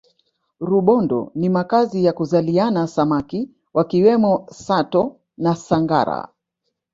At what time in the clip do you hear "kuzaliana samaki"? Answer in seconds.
2.13-3.49